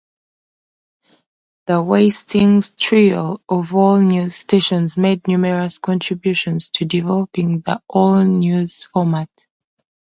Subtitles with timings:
[1.67, 9.29] The Westinghouse trio of all-news stations made numerous contributions to developing the all-news format.